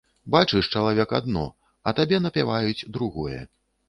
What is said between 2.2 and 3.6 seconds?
напяваюць другое.